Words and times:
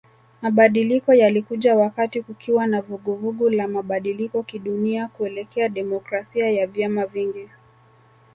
Mabadiliko 0.41 1.13
yalikuja 1.13 1.75
wakati 1.75 2.21
kukiwa 2.21 2.67
na 2.67 2.81
vuguvugu 2.81 3.49
la 3.49 3.67
mabadiliko 3.67 4.43
kidunia 4.43 5.07
kuelekea 5.07 5.69
demokrasia 5.69 6.49
ya 6.51 6.67
vyama 6.67 7.05
vingi 7.05 7.49